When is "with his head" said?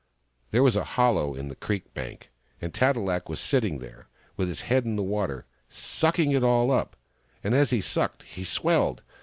4.35-4.83